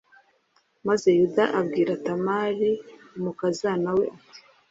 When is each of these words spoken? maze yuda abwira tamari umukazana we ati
maze 0.87 1.07
yuda 1.17 1.43
abwira 1.59 1.93
tamari 2.05 2.69
umukazana 3.17 3.89
we 3.97 4.05
ati 4.15 4.39